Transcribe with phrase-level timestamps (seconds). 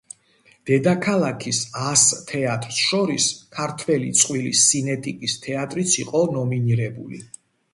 [0.67, 3.27] დედაქალაქის ას თეატრს შორის
[3.59, 7.23] ქართველი წყვილის სინეტიკის თეატრიც იყო ნომინირებული.